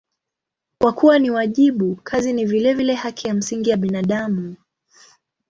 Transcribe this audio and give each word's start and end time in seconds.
Kwa 0.77 0.93
kuwa 0.93 1.19
ni 1.19 1.29
wajibu, 1.31 1.95
kazi 2.03 2.33
ni 2.33 2.45
vilevile 2.45 2.93
haki 2.93 3.27
ya 3.27 3.33
msingi 3.33 3.69
ya 3.69 3.77
binadamu. 3.77 4.55